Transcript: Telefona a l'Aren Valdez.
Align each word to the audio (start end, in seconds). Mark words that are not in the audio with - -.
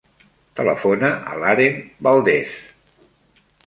Telefona 0.59 1.13
a 1.33 1.37
l'Aren 1.43 1.79
Valdez. 2.09 2.61